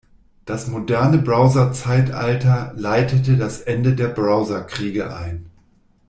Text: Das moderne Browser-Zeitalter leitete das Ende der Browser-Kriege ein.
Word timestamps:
Das 0.45 0.65
moderne 0.67 1.19
Browser-Zeitalter 1.19 2.73
leitete 2.75 3.37
das 3.37 3.61
Ende 3.61 3.93
der 3.93 4.07
Browser-Kriege 4.07 5.15
ein. 5.15 5.45